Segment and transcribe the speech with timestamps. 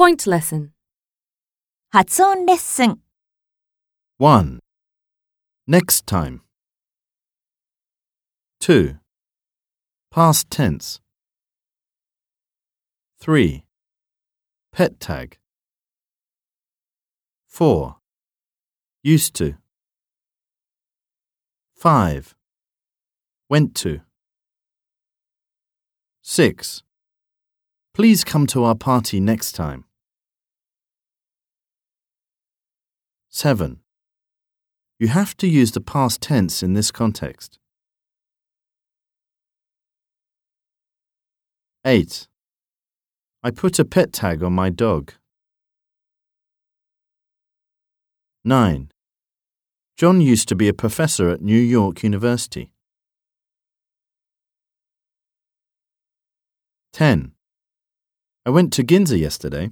[0.00, 0.72] Point lesson.
[1.90, 2.98] 発音レッスン
[4.18, 4.60] 1.
[5.68, 6.40] Next time.
[8.60, 8.98] 2.
[10.10, 11.00] Past tense.
[13.20, 13.64] 3.
[14.72, 15.38] Pet tag.
[17.46, 17.96] 4.
[19.02, 19.56] Used to.
[21.74, 22.34] 5.
[23.48, 24.00] Went to.
[26.22, 26.82] 6.
[27.94, 29.84] Please come to our party next time.
[33.33, 33.79] 7.
[34.99, 37.57] You have to use the past tense in this context.
[41.85, 42.27] 8.
[43.41, 45.13] I put a pet tag on my dog.
[48.43, 48.91] 9.
[49.97, 52.73] John used to be a professor at New York University.
[56.91, 57.31] 10.
[58.45, 59.71] I went to Ginza yesterday.